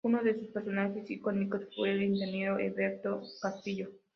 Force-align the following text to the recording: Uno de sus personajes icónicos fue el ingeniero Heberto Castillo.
Uno 0.03 0.23
de 0.23 0.33
sus 0.33 0.47
personajes 0.49 1.07
icónicos 1.11 1.61
fue 1.75 1.91
el 1.91 2.01
ingeniero 2.01 2.57
Heberto 2.57 3.21
Castillo. 3.39 3.91